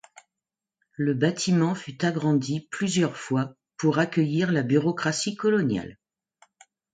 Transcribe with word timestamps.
Le 0.95 1.13
bâtiment 1.13 1.75
fut 1.75 2.03
agrandi 2.03 2.67
plusieurs 2.71 3.15
fois 3.17 3.53
pour 3.77 3.99
accueillir 3.99 4.51
la 4.51 4.63
bureaucratie 4.63 5.35
coloniale. 5.35 5.99